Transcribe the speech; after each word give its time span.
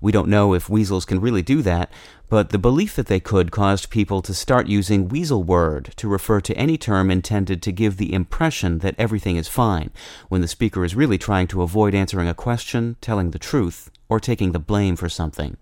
We 0.00 0.12
don't 0.12 0.28
know 0.28 0.54
if 0.54 0.68
weasels 0.68 1.04
can 1.04 1.20
really 1.20 1.42
do 1.42 1.62
that, 1.62 1.90
but 2.28 2.50
the 2.50 2.58
belief 2.58 2.94
that 2.96 3.06
they 3.06 3.20
could 3.20 3.50
caused 3.50 3.90
people 3.90 4.22
to 4.22 4.32
start 4.32 4.68
using 4.68 5.08
weasel 5.08 5.42
word 5.42 5.92
to 5.96 6.08
refer 6.08 6.40
to 6.40 6.56
any 6.56 6.78
term 6.78 7.10
intended 7.10 7.60
to 7.62 7.72
give 7.72 7.96
the 7.96 8.12
impression 8.12 8.78
that 8.78 8.94
everything 8.98 9.36
is 9.36 9.48
fine, 9.48 9.90
when 10.28 10.40
the 10.40 10.48
speaker 10.48 10.84
is 10.84 10.94
really 10.94 11.18
trying 11.18 11.48
to 11.48 11.62
avoid 11.62 11.94
answering 11.94 12.28
a 12.28 12.34
question, 12.34 12.96
telling 13.00 13.32
the 13.32 13.38
truth, 13.38 13.90
or 14.08 14.20
taking 14.20 14.52
the 14.52 14.58
blame 14.58 14.96
for 14.96 15.08
something. 15.08 15.56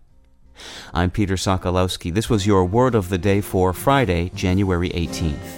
I'm 0.93 1.11
Peter 1.11 1.35
Sokolowski. 1.37 2.13
This 2.13 2.29
was 2.29 2.47
your 2.47 2.65
word 2.65 2.95
of 2.95 3.09
the 3.09 3.19
day 3.19 3.41
for 3.41 3.73
Friday, 3.73 4.31
January 4.35 4.91
18th. 4.91 5.58